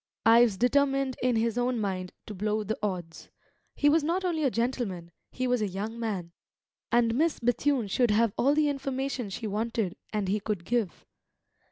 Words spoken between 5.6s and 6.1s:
a young